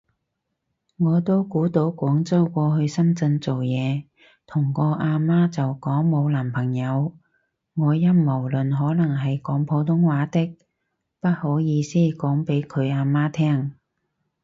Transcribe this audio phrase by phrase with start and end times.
[0.97, 4.05] 我都估到廣州過去深圳做嘢，
[4.47, 7.15] 同個啊媽就講冇男朋友。，
[7.75, 10.57] 我陰謀論可能係講普通話的，
[11.19, 13.73] 不好意思講畀佢啊媽聼